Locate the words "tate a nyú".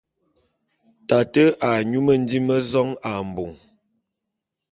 1.07-1.99